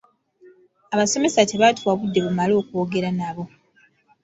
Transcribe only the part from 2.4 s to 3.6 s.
okwogera nabo.